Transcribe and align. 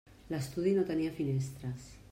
L'estudi 0.33 0.73
no 0.79 0.87
tenia 0.89 1.13
finestres. 1.19 1.91